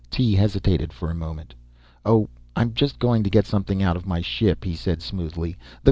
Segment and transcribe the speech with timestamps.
[0.09, 1.53] Tee hesitated for a moment.
[2.03, 5.57] "Oh, I'm just going to get something out of my ship," he said, smoothly.